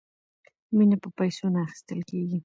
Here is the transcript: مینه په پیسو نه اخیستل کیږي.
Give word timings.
مینه 0.75 0.97
په 1.03 1.09
پیسو 1.17 1.45
نه 1.53 1.59
اخیستل 1.65 1.99
کیږي. 2.09 2.39